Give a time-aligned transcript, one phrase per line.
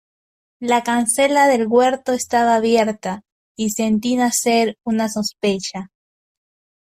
[0.59, 3.21] la cancela del huerto estaba abierta,
[3.55, 5.91] y sentí nacer una sospecha